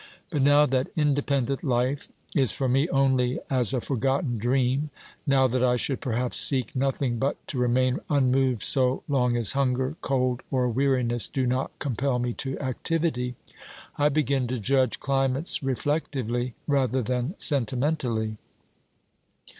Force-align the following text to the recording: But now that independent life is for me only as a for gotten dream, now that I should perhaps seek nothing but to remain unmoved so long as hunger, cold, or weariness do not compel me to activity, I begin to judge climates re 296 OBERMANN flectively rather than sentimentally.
But 0.31 0.41
now 0.41 0.65
that 0.65 0.87
independent 0.95 1.63
life 1.63 2.07
is 2.33 2.51
for 2.51 2.67
me 2.67 2.89
only 2.89 3.37
as 3.51 3.71
a 3.71 3.79
for 3.79 3.95
gotten 3.95 4.39
dream, 4.39 4.89
now 5.27 5.45
that 5.45 5.61
I 5.61 5.75
should 5.75 6.01
perhaps 6.01 6.37
seek 6.39 6.75
nothing 6.75 7.19
but 7.19 7.37
to 7.49 7.59
remain 7.59 7.99
unmoved 8.09 8.63
so 8.63 9.03
long 9.07 9.37
as 9.37 9.51
hunger, 9.51 9.95
cold, 10.01 10.41
or 10.49 10.67
weariness 10.69 11.27
do 11.27 11.45
not 11.45 11.69
compel 11.77 12.17
me 12.17 12.33
to 12.33 12.57
activity, 12.57 13.35
I 13.95 14.09
begin 14.09 14.47
to 14.47 14.59
judge 14.59 14.99
climates 14.99 15.61
re 15.61 15.75
296 15.75 15.85
OBERMANN 16.17 16.47
flectively 16.47 16.53
rather 16.65 17.03
than 17.03 17.35
sentimentally. 17.37 18.37